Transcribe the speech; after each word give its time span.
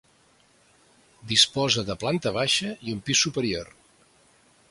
Disposa 1.31 1.83
de 1.91 1.97
planta 2.05 2.33
baixa 2.39 2.73
i 2.89 2.97
un 2.97 3.05
pis 3.11 3.23
superior. 3.27 3.73